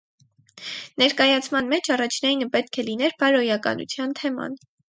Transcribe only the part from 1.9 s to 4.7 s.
առաջնայինը պետք է լիներ բարոյականության թեման։